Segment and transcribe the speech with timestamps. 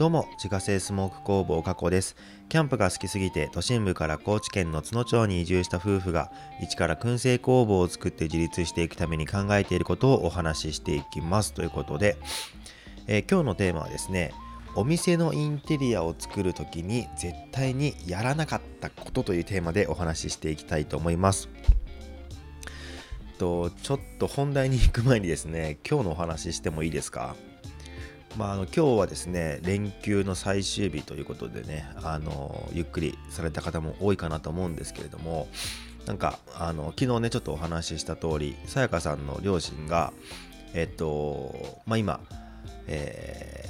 [0.00, 2.16] どうも、自家製スモーク工房加古です。
[2.48, 6.32] キャンプが好きすぎて、都心部から高知県の津野町に移住した夫婦が、
[6.62, 11.52] 一から燻製工房を作って自立していくために考えていることをお話ししていきます。
[11.52, 12.16] ということで、
[13.08, 14.32] えー、今日のテーマはですね、
[14.74, 21.50] お店のインテリアを作るときに絶対にやらなかったことというテーマでお話ししていきたいと思います。
[23.36, 27.36] とちょっと本題に行く前にですね今日のお話ししてもいいですか？
[28.36, 35.48] まあ、あの今日はですね連休の最終日ということでねあのゆっくりされた方も多いかなと思うんですけれども
[36.06, 40.12] なんかあの昨日ねちょっとお話しした通りさやかさんの両親が
[40.74, 42.20] えっとまあ今、
[42.86, 43.68] え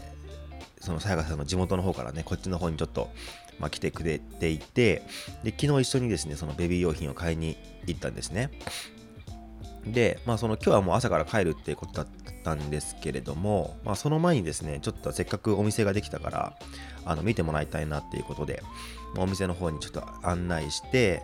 [0.78, 3.10] ー、そのさやかさんの地元の方からねこっちの方にちょっと、
[3.58, 5.02] まあ、来てくれていて
[5.42, 8.50] で昨日一緒にですねそのベビー用品を買いに行ったんですね。
[9.86, 12.06] で、まあ、その今日はもう朝から帰るっていうことだっ
[12.44, 16.56] たんですけれども、まあ、その前にですね、ちょっとせっかくお店ができたから、
[17.04, 18.62] あの見てもらいたいなっていうことで、
[19.16, 21.22] お店の方にちょっと案内して、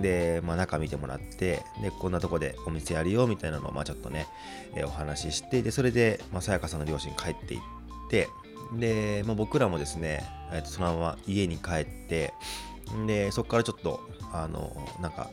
[0.00, 4.26] で、まあ、中見てもらって、で、こんなとこでお店やるよみたいなのを、まあ、ちょっとね、
[4.74, 7.60] えー、お話しして、で、それで、まあ、さやかさんの両親帰っていっ
[8.10, 8.28] て、
[8.74, 12.34] で、まあ、僕らもですね、えー、とそのまま家に帰って、
[13.06, 14.00] で、そこからちょっと、
[14.32, 15.30] あの、なんか、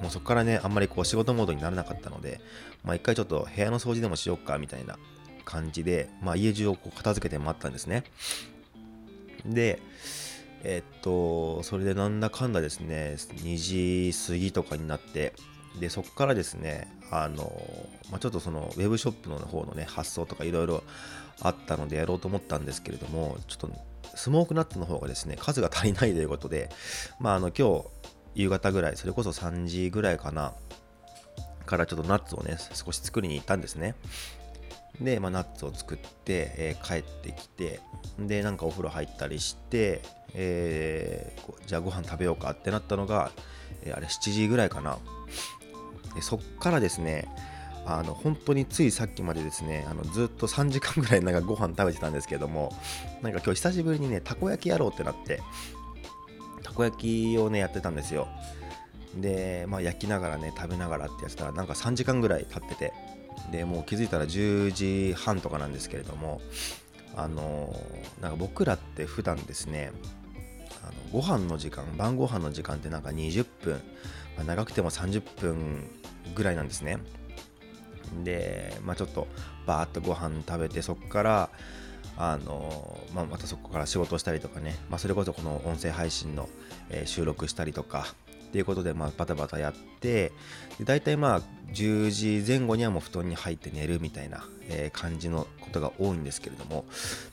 [0.00, 2.40] もうそこからね、あんまりこう仕事モードにならなかったので、
[2.84, 4.98] まあ一回ちょっと部屋の掃除でもしようかみたいな
[5.44, 8.04] 感じで、まあ家中をこう片付けて待ったんですね。
[9.44, 9.80] で、
[10.62, 15.34] えっと、それでなんだかんだですね、2時過ぎとかになって、
[15.78, 17.52] で、そこからですね、あの、
[18.10, 20.82] まあ、ちょっとそのウェブショップの方のね、発送とかいろいろ
[21.40, 23.70] あったのでやろうと思ったんですけれども、ちょっと
[24.14, 26.70] スモークナッツの方がですね、数が足りないということで、
[27.20, 27.84] まあ、あの、今日、
[28.40, 30.54] 夕方ぐらい、それこそ3時ぐらいかな、
[31.66, 33.94] からちょっとナッツをね、少し作りに行ったんですね。
[35.00, 37.80] で、まあ、ナッツを作って、えー、帰ってきて、
[38.18, 40.02] で、なんかお風呂入ったりして、
[40.34, 43.30] えー、じゃあご飯食べようかってなったのが、
[43.82, 44.98] えー、あれ7時ぐらいかな。
[46.14, 47.28] でそっからですね、
[47.86, 52.72] あの本当についさっきまでですね、あのずっと3時間ぐらいなんかご飯食べてたんですけども、
[53.22, 55.40] なんか今日久しぶりにね、たこ焼きやろうってなって、
[56.80, 56.96] こ焼
[57.32, 58.28] きをねやってたんですよ。
[59.14, 62.92] で、まあ、焼きながらね食べながらってやってたらなんか3時間ぐらい経ってて
[63.50, 66.40] でもう気づいたら10時半とかなんですけれども
[67.16, 67.74] あの
[68.20, 69.90] なんか僕らって普段ですね
[70.84, 73.72] あのご飯の時間晩ご飯の時間ってなんか20分、
[74.36, 75.90] まあ、長くても30分
[76.36, 76.98] ぐらいなんですね。
[78.24, 79.26] で、まあ、ちょっと
[79.66, 81.50] バーっとご飯食べてそこから
[82.22, 86.50] あのまあ、またそこから仕事したりとかね、まあ、それこそこの音声配信の、
[86.90, 88.06] え、収録したりとか。
[88.48, 90.32] っていうことで、まあ、バタバタやって。
[90.78, 91.42] で大体まあ
[91.72, 96.84] 10時前後にはもう布団に入って寝るみたいな、え、感じのことが多いんですけれども。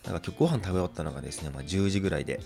[0.06, 2.40] なんか今日ご飯食べ終わったのがですね、まあ、10時ぐらいで。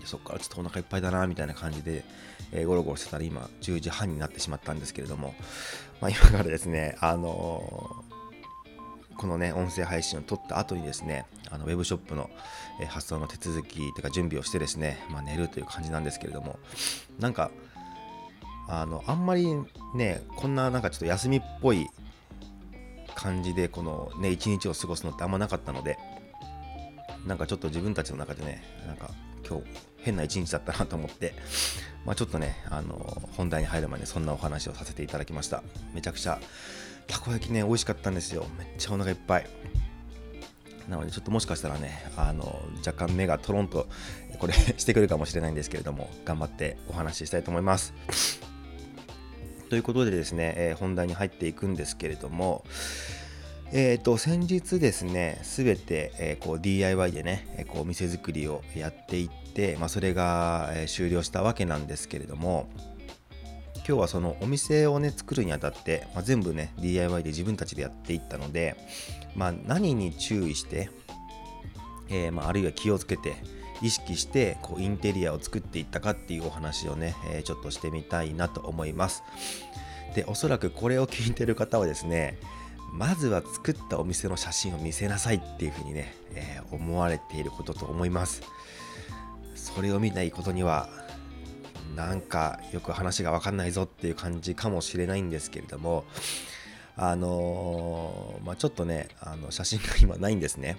[0.00, 2.04] でそこからちょっとお腹いっぱいだなみたいな感じで、
[2.52, 5.34] えー、ゴロゴロしてたら今10時半になってしまったんですけれども、
[6.00, 8.04] まあ、今からですねあの
[9.16, 12.30] このね、音声配信を撮った後にですね、あのウェブショップの、
[12.88, 16.58] 発送の手続きというか準備をしてですね、まあ、寝るという感じなんですけれども、
[17.18, 17.50] なんか、
[18.68, 19.46] あの、あんまり
[19.94, 21.86] ね、こんななんかちょっと休みっぽい
[23.14, 25.98] 感じで、このね、一日を過ごすのってあんまなかったので、
[27.26, 29.10] なんかちょっと自分たちの中でね、なんか
[29.48, 29.64] 今日
[29.98, 31.34] 変な一日だったなと思って、
[32.04, 35.62] まあ、ちょっとね、あの本題に入る前にそんなお話をさせていただきました。
[35.94, 36.40] めちゃくちゃ
[37.06, 38.46] たこ焼きね、美味しかったんですよ。
[38.58, 39.46] めっちゃお腹いっぱい。
[40.88, 43.86] なので、ちょっともしかしたらね、あの若干目がトロンと
[44.38, 47.94] これ してくるかもしれないんですけれども、頑張ってお話ししたいと思います。
[49.70, 52.64] ということでですね、えー、本題に入っていくんですけれども、
[53.74, 62.68] えーと、先日ですね、すべて、えー、こう DIY でねえ、こう店作りをやっていって、まあ、それが、えー、終了したわけなんですけれども、
[63.86, 68.76] 今日はそのお店をね作るにあたって、まあ、全部ね DIY で自分たちでやっていったので、
[69.34, 70.88] まあ、何に注意して、
[72.08, 73.34] えー、まあ、あるいは気をつけて
[73.82, 79.24] 意識してこうインテリアを作っていったかっていうお話をね、えー、ちょっとしてみたいなと思います。
[80.14, 82.38] でおそらくこれを聞いてる方はですね
[82.92, 88.42] まずは作ったお店の写真を見せなさいっていうふうにね、えー、思われていることと思います。
[89.54, 90.88] それを見ないことには
[91.94, 96.04] なんかよく話が分かんないぞっていう感じかもしれないんですけれども
[96.96, 100.76] あのー、まあ、ちょっとねあの写真が今ないんですね。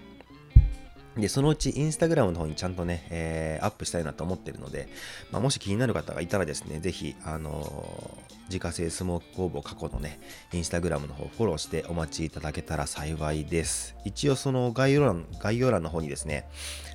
[1.18, 4.88] で、そのうちインスタグラムの方にちゃんとね、えー、アップしたいなと思ってるので、
[5.31, 10.19] まあ、もし気になる方がいたらですね、ぜひ、あのー、自家製スモーク工房過去のね、
[10.54, 13.95] インスタグラムの方フォローしてお待ちいただけたら幸いです。
[14.06, 16.50] 一応その概要欄、概要欄の方にですね、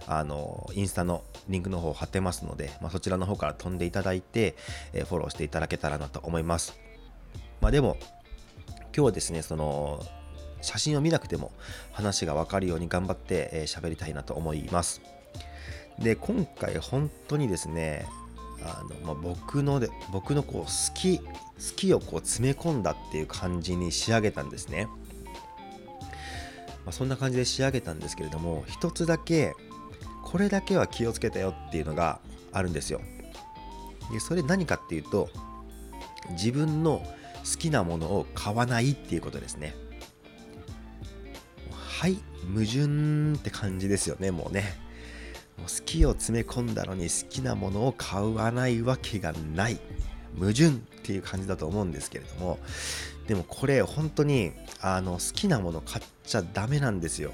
[0.09, 4.57] あのー、インスタのリンクの方を貼ってますので、まあ、そちらの方から飛んでいただいて、
[4.93, 6.79] えフォローしていただけたらなと思います。
[7.61, 7.97] まあでも、
[8.95, 10.05] 今日はですね、その、
[10.61, 11.53] 写真を見なくても
[11.93, 15.01] 話がわかるように頑張って喋、えー、りたいなと思います。
[15.99, 18.07] で、今回本当にですね、
[18.63, 21.25] あのまあ、僕ので僕のこう好き好
[21.77, 24.89] きをこう詰め込んだっていう感じに仕上げたんですね。
[26.85, 29.55] まあ、そんな感じで仕上げたんですけれども一つだけ
[30.25, 32.21] これだけは気をつけたよっていうのが
[32.53, 33.01] あるんですよ。
[34.13, 35.29] でそれ何かっていうと
[36.31, 37.03] 自分の
[37.45, 39.75] 好きなものを買わないっていうことですね。
[41.99, 42.17] はい
[42.55, 44.79] 矛盾って感じですよねもうね。
[45.59, 49.81] もう好きを詰め込んだのに好きなものを買わないわけがない。
[50.39, 50.71] 矛盾っ
[51.03, 52.61] ていう感じだと思うんですけれども。
[53.27, 57.33] でもこれ本当にあの好きなもの買っちゃダメなんですよ。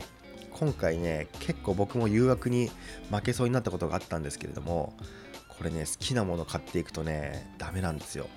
[0.52, 2.70] 今回ね結構僕も誘惑に
[3.10, 4.94] 負けそうになったことがあったんですけれども
[5.58, 8.28] これね好きなもの買っていくとねダメなんですよ。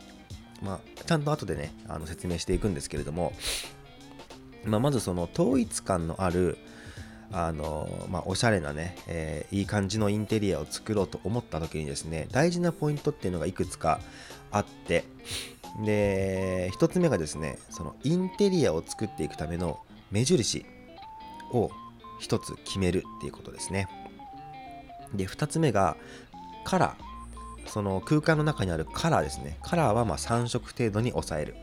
[0.61, 3.31] まあちゃんと後でねあの説明していくんですけれども
[4.67, 6.57] まあ、まずその統一感のある
[7.29, 13.99] あのまあ、おしゃれなね、えー、いい感じのインテリアを作ろうと思った時にですね大事なポイントっていうのがいくつか
[14.49, 15.03] あって
[15.83, 19.79] で1つ目がですねそのインテリアを作っていくための
[20.09, 20.65] 目印
[21.51, 21.69] を
[22.21, 23.87] 1つ決めるっていうことですね。
[25.13, 25.97] で2つ目が
[26.63, 27.07] カラー。
[27.67, 29.57] その空間の中にあるカラーですね。
[29.61, 31.55] カラーはま3色程度に抑える。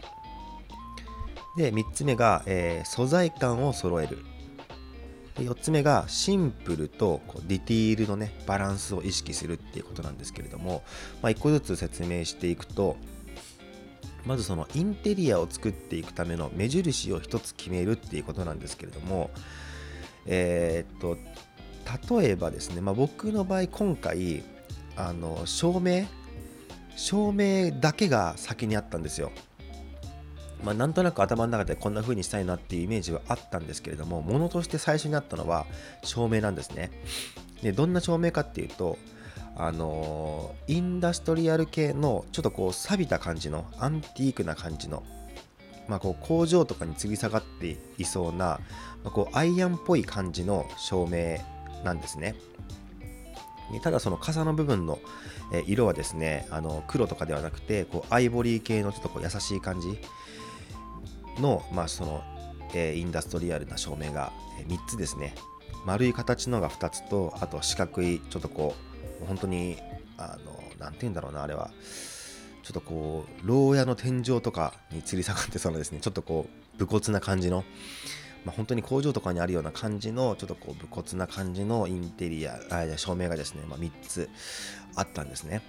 [1.57, 4.19] で、3つ目が、えー、素材感を揃える。
[5.37, 10.85] で4つ目がシンプルとこうディティールのねバランスを意識するっていうことなんですけれども、
[11.23, 12.97] まあ、1個ずつ説明していくと
[14.27, 19.31] まずそのインテリアを作っていくための目印を1つ決めるっていうことなんですけれども
[20.27, 21.19] えー、っと
[22.17, 24.43] 例えばですね、まあ、僕の場合今回
[24.97, 26.07] あの照明
[26.97, 29.33] 照明だけが先にあったんですよ
[30.65, 35.67] まあ、なんとなく頭の中でこんな風にしたいなっていうイメージはあったんですけれども、ものとして最初にあったのは
[36.03, 36.91] 照明なんですね。
[37.63, 38.99] で、どんな照明かっていうと、
[39.57, 45.05] あのー、インダストリアル系のちょっとこう錆びた感じのアンティークな感じの、
[45.87, 48.61] まあ、こう工場とかに吊り下がっていそうな、ま
[49.07, 51.39] あ、こうアイアンっぽい感じの照明
[51.85, 52.35] なんですね。
[53.83, 54.99] ただその傘の部分の
[55.67, 59.99] 色はですねあの黒とかではなくてこうアイボリー系のちょっとこう優しい感じ
[61.41, 62.23] の,、まあその
[62.75, 64.33] え、インダストリアルな照明が
[64.69, 65.35] 3つですね。
[65.85, 68.75] 丸い形のが2つとあと四角いちょっとこ
[69.23, 69.77] う本当に
[70.17, 71.71] あの何て言うんだろうなあれは。
[72.63, 76.01] ちょっとこう牢屋の天井とかに吊り下がってそうなですね。
[76.01, 77.65] ちょっとこう武骨な感じの。
[78.47, 84.29] まあ、本当に工場とかにあるような感じのちょっとこう武骨な感じのインテリアあ照明がですね、まあ、3つ
[84.95, 85.63] あったんですね。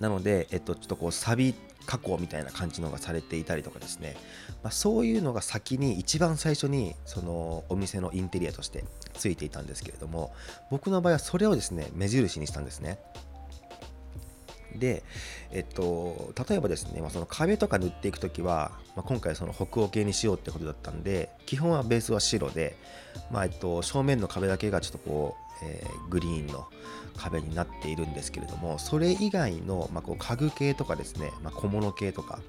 [0.00, 4.16] なので、えっと、ちょっとこう錆び加工みたいな感じのがされていたりとかですね、
[4.62, 8.84] まあ、そういうのが先に一番最初にそのお店のインテリアとして
[9.14, 10.34] ついていたんですけれども
[10.70, 12.98] 僕の場合はそれをですね目印にしたんですね。
[14.78, 15.02] で、
[15.52, 22.76] えっと、例えばですね、まあ、その壁とか塗っていくときは、まあ、今回その北欧系にしようってことだったんで基本はベースは白で、
[23.30, 26.66] まあえっと、正面の壁だけがちょっとこう、えー、グリーンの
[27.16, 32.40] 壁になっているんですけれどもそれ以外の、まあ、こう家具系とかですね、まあ、小物系とか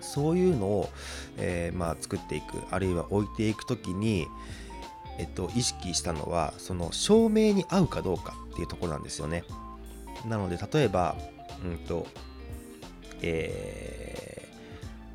[0.00, 0.88] そういうのを、
[1.36, 4.26] えー、まあ、作っていくあるいは置いていく時に、
[5.18, 9.44] えっと、意識したのはその照明に合うかどうかっていうところなんですよね。
[10.26, 11.16] なので例えば
[11.64, 12.06] うんと
[13.22, 14.29] えー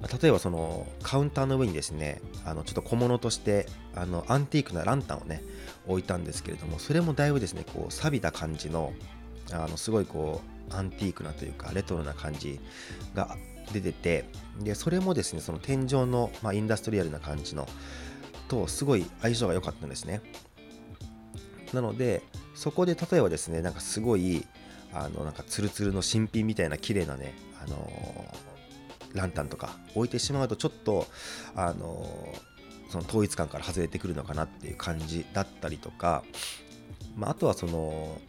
[0.02, 5.42] 例えばそのカウンターの上にですねあのちょっと小物としてあのアンティークなランタンをね
[5.88, 8.94] 置いたんですけれどもそれもだいぶですねこう錆びた感じの
[9.52, 12.60] あのすごいこうアンティークなというかレトロな感じ
[13.14, 13.38] が
[13.72, 14.26] 出てて
[14.60, 17.68] でそれもですねその天井の、まあ、インダストリアルな感じの
[18.48, 20.22] とすごい相性が良かったんですね。
[21.74, 22.22] なので
[22.54, 24.46] そこで例えばですねなんかすごい
[24.94, 28.55] あのなんかツルツルの新品みたいな綺麗なねあのー、
[29.16, 31.08] ランタンとか置いてしまうとちょっと
[31.56, 32.06] あの
[32.90, 36.24] その統一感から外れてくるのかなっていう感じだったりとか、
[37.16, 38.20] まあ、あとはその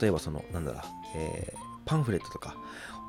[0.00, 0.82] 例えばそのなんだろう、
[1.16, 2.56] えー、パンフレットとか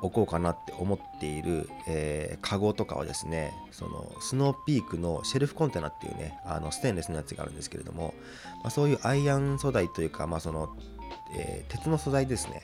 [0.02, 8.14] 置こうかなって思っている、えー、カゴとかはですねそのスノーピークのシェルフコンテナっていうねあのステンレスのやつがあるんですけれども、
[8.62, 10.76] まあ、そういうアイアン素材というか、まあその
[11.34, 12.62] えー、鉄の素材ですね、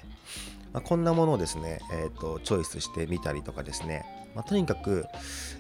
[0.73, 5.05] まあ、こんなものをですね、えーと、チョイスしてみたりとかですね、まあ、とにかく、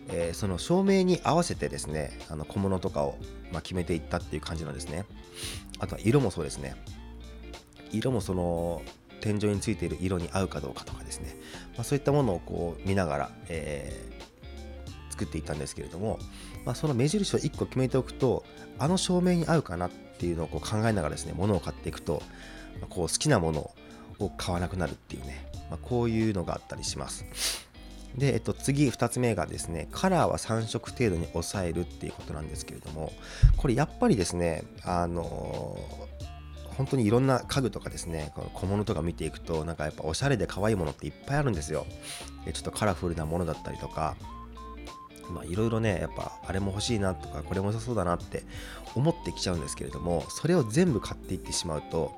[0.08, 3.16] えー、その照明に合わせてですねあの小物とかを、
[3.52, 5.04] ま決めていったっていう感じなんですね。
[5.78, 6.74] あとは色もそうですね。
[7.90, 8.82] 色もその
[9.20, 11.36] 天井についている色に合うかどうかとかですね、
[11.74, 16.18] まあ、そういったものをこう見ながら、えー、作っていったんですけれども、
[16.64, 18.44] まあ、その目印を1個決めておくと
[18.78, 22.22] あの照明に合うかなっていうのをこう考えながらですね物を買っていくと、
[22.88, 23.74] こう好きなものを
[24.24, 27.24] を買わなくなるっていうね、まあ、こういうのがあったりします。
[28.16, 33.10] で、えっと、次2つ目がですねカラーは3色程度に抑えるっていうことなんですけれども
[33.56, 35.78] これやっぱりですねあの
[36.76, 41.86] 本当にいろんな家具とかですね、この小物とか見ていくと、なんかやっぱおしゃれで可愛いものっていっぱいあるんですよ。
[42.44, 44.16] でちょっとカラフルなものだったりとか、
[45.30, 48.44] まあいろいろね、やっぱあれも欲しいなとか、これも良さそうだなって
[48.94, 52.12] 思ってきちゃうんですけれども、それを全部買っていってしまうと、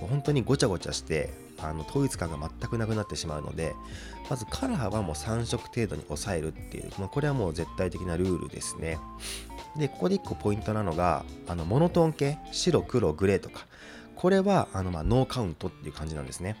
[0.00, 3.74] 本当にごちゃごちゃして、あの統一感が全くなくなってしまうので、
[4.28, 8.98] まずカラーはもう3色程度に抑えるっていう、まあ、これはもう絶対的なルールですね。
[9.76, 13.66] で、ここで1個ポイントなのが、あのモノトーン系、白、黒、グレーとか、
[14.16, 16.56] これはあのまノーカウントっていう感じなんですね。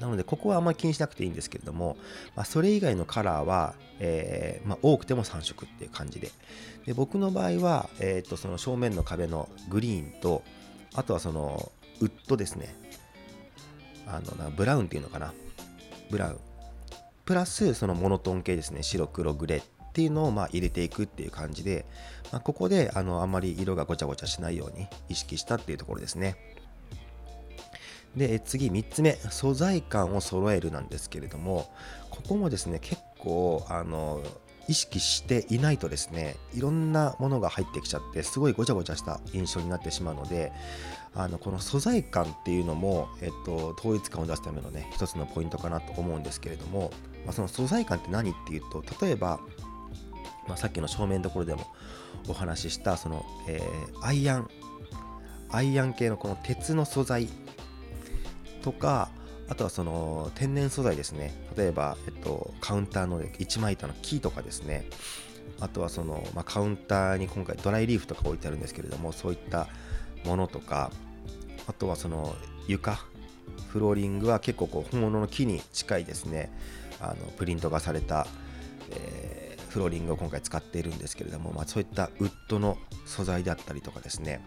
[0.00, 1.96] なので、ここはあんまり気にしなくていいんですけれども、
[2.34, 6.30] まあ、それ以外のカラーは、えー、まあ、多くても3色っていう感じで。
[6.86, 10.42] で僕の場合は、えー、とその正面の壁のグリーンと、
[10.94, 12.74] あとはそのウッドですね。
[14.12, 15.32] あのなブラウンっていうのかな。
[16.10, 16.38] ブラウン。
[17.24, 18.82] プラス、そのモノトーン系ですね。
[18.82, 21.84] 白、黒、グレーっていうのをま入れていくっていう感じで、
[22.32, 26.36] まあ、ここであのあんまり色がごちゃごちゃしないように意識したっていうところですね。
[28.16, 31.72] で次3つ目素材感を揃えるなんですけれども
[32.10, 34.20] ここもですね結構あの
[34.70, 40.52] 意識していないとですねいろんなものが入ってきちゃってすごいごちゃごちゃした印象になってしまうので
[41.12, 46.92] あのこの素材感っていうのも、えっと、統一感を出すためのね一つのポイントかなと思うんですけれども、
[47.24, 49.40] まあ、その素材感って何っていうと例えば
[50.46, 51.64] まあ、さっきの正面のところでも
[52.26, 54.48] お話ししたその、えー、アイアン
[55.50, 57.28] アイアン系のこの鉄の素材
[58.62, 59.10] とか
[59.50, 61.34] あとはその天然素材ですね。
[61.56, 64.86] 例えば、えっと、カウンターの一枚板の木とかですね。
[65.60, 69.68] あとはその、まあ、カウンターに今回ドライリーフとか置いてあるんですけれどもそういった
[70.24, 70.90] ものとか
[71.66, 72.34] あとはその
[72.66, 73.04] 床
[73.68, 76.50] フローリングは結構こう本物の木に近いですね。
[77.00, 78.26] あのプリントがされた、
[78.90, 79.40] えー
[79.70, 82.76] フローリングを今回使っているんですけれども、まあ、そういったウッドの
[83.06, 84.44] 素材であったりとかですね、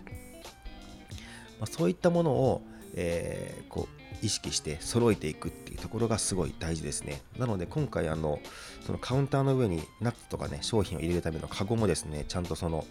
[1.59, 2.61] まあ、そういったものを、
[2.93, 8.39] えー、こう意識して揃えていくっていうところがすごい大事ですねなので今回あの
[8.85, 12.85] そのカウンターの上にナッツとかね商品を入れるためのカゴもですねちゃんとその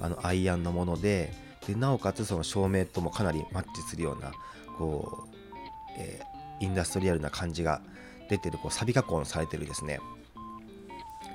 [0.00, 1.32] あのアイアンのもので
[1.66, 4.32] でなおかつその照明ともかなりマッチするような
[4.76, 5.36] こう、
[5.96, 7.80] えー、インダストリアルな感じが
[8.28, 10.00] 出てるこうサビ加工されてるですね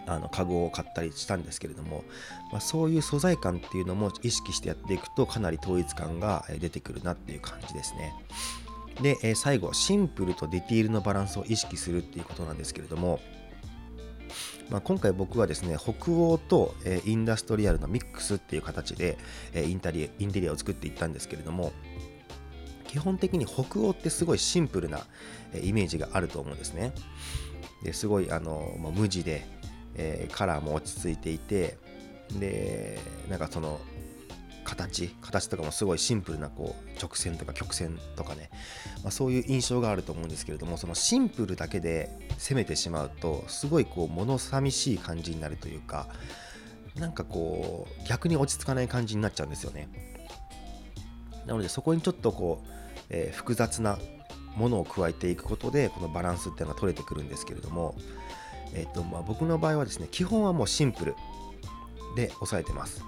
[0.05, 2.03] あのカゴを買ったりしたんですけれども、
[2.51, 8.13] まあ、そういう素材感っていうのも意識してやっていくとかなり統一感が出てくるなっていう感じですね。
[9.01, 13.19] で、え最後シンプルとディティールのバランスを意識するっていうことなんですけれども、
[14.69, 19.17] まあ、今回僕はですね北欧と、えインダストリアルのミックスっていう形で、
[19.53, 21.71] えインタリインテリアを作っていったんですけれども
[22.87, 25.01] 基本的に北欧ってすごいシンプルな
[25.61, 26.93] イメージがあると思うんですね。
[27.83, 29.45] ですごいあの、ま、無地で
[29.99, 31.77] えー、カラーも落ち着いていて
[32.39, 33.79] でなんかその
[34.69, 38.49] 形形とかもすごいシンプルなこう直線とか曲線とかね、
[39.03, 46.07] まあ、そういう印象があると思うんですけれどもそのシンプルだけで攻めてしまうとすごいこう物寂しい感じになるというか
[46.95, 49.88] なんかこう逆に落ち着かない感じになっちゃうんですよね。
[51.45, 52.69] なのでそこにちょっとこう、
[53.09, 53.97] えー、複雑な
[54.55, 57.95] ものを加えていくことでこのバランスっていうのが取れてくるんですけれども
[58.73, 61.15] えっとまあ、僕の場合はですね基本はもうシンプル
[62.15, 63.03] で押さえてます。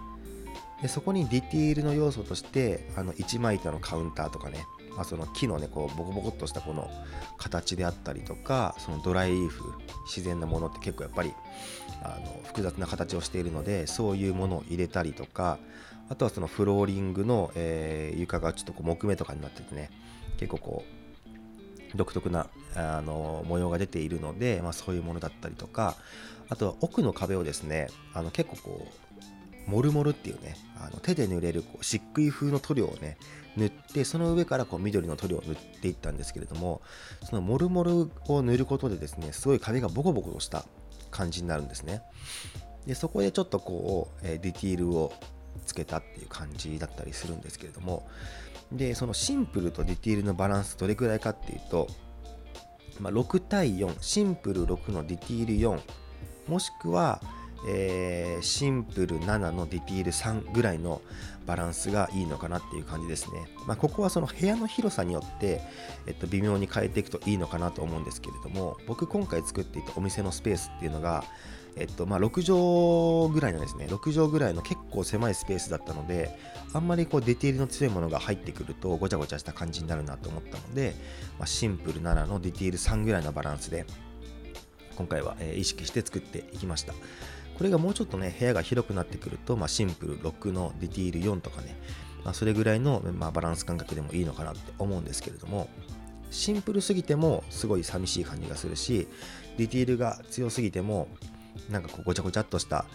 [0.81, 6.89] でそこにディティールの要素としてあの一枚板のカウンターとかね、まあ、その木のねこうボコボコっとしたこの
[7.37, 9.63] 形であったりとかそのドライリーフ
[10.05, 11.33] 自然なものって結構やっぱり
[12.03, 15.59] あの複雑な形をしているのでそういうものを入れたりとか
[16.09, 19.91] あとはそのフローリングの、えー、床がちょっとこう木目とかになっててね
[20.37, 25.95] 結構こう独特なあの模様が出ているので、まあ、そういうものだったりとか
[26.49, 29.10] あとは奥の壁をですねあの結構こう
[29.67, 33.17] モルモルっていうねあの手で塗れるこう漆喰風の塗料をね
[33.57, 36.81] 塗ってその上からこう緑の塗料を塗っていったんですけれども
[37.23, 40.65] そのモルモルを塗ることでですねすごい壁がボコボコとした
[41.09, 42.01] 感じになるんですね。
[42.85, 45.13] でそこでちょっとこう、えディティールを
[45.67, 48.07] つけたっていう感じだったりするんですけれども
[48.71, 51.87] でそのシンプルとディティールのバランスどれくらいかっていうと、
[52.99, 55.79] まあ、6対4シンプル6のディティール4
[56.47, 57.21] もしくは
[57.67, 61.01] えー、シンプル7のディティール3ぐらいの
[61.45, 63.47] バランスがいいのかなっていう感じですね。
[63.67, 65.61] まあ、ここはその部屋の広さによって、
[66.07, 71.23] えっと、微妙に変えていくといいのかなと思うんですけれども僕今回作っていたお店のスペースっていうのが、
[71.75, 76.37] えっとまあ、6畳ぐらいのですね6畳ぐらいの結構狭いスペースだったので
[76.73, 80.93] あんまりこうディティールの強いものが入ってくるとごちゃごちゃした感じになるなと思ったので、
[81.39, 83.85] まあ、シンプル7のディティール3ぐらいのバランスで
[84.95, 86.93] 今回は、え、意識して作っていきました。
[87.61, 91.77] これがもうちょっとね、部屋が広くなってくると、まあ、シンプル6のディティール4とかね、
[92.25, 95.69] まあ、それぐらいの、まあ、バランス感覚でもいいのかなって思うんですけれども、
[96.31, 99.07] シンプルすぎてもすごい寂しい感じがするし、
[99.59, 101.07] ディティールが強すぎても、
[101.69, 102.85] なんかこうごちゃごちゃっとした、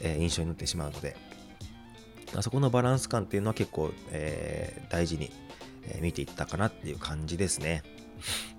[0.00, 1.14] えー、印象になってしまうので、
[2.34, 5.30] あそこのバランス感っていうのは結構、えー、大事に、
[5.88, 7.82] え、見ていったかなっていう感じですね。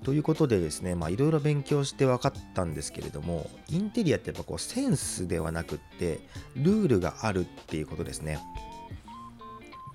[0.03, 6.19] ということでですね、まあいろいろ勉強して分かったんですけれども、インテリアってやっぱこうセンスではなくって、
[6.55, 8.39] ルールがあるっていうことですね。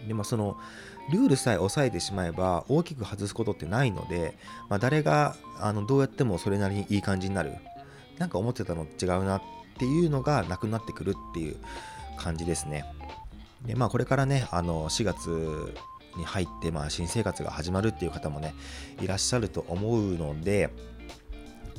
[0.07, 0.57] でまあ、その
[1.11, 4.37] ルールさえ抑えてしまえば大きく外すことってないので、
[4.69, 7.55] まあ、誰があのどうやってもそれなりにいい感じになる
[8.19, 9.43] なんか思ってたの違うなっ
[9.79, 11.57] ていうのがなくなってくるっていう
[12.17, 12.85] 感じですね
[13.65, 15.75] でまあこれからねあの4月
[16.17, 18.55] に入って、まあ、新生活が始まるっていう方もね
[19.01, 20.71] いらっしゃると思うので、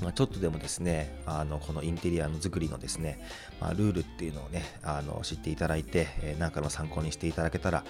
[0.02, 3.22] まあ、ちょっとでもですねあのこのインテリアの作りのですね、
[3.60, 7.84] まあ、ルールっていうのをねあの知っていただいて、えー、かの参考にしていただけたら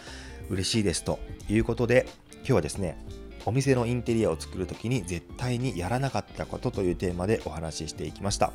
[0.50, 2.98] 嬉しいですということで今日はですね
[3.46, 8.52] お店のインテリアを作るときに絶対にやらなかったことというテーマでお話ししていきました。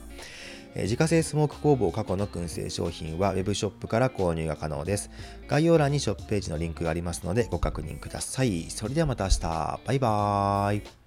[0.75, 5.11] え自家製スモーク工房過去の燻製商品は Web ショップから購入が可能です。
[5.49, 8.67] 概要欄にショップページのリンクがありますのでご確認ください。
[8.71, 9.81] それではまた明日。
[9.87, 11.02] バイバーイ。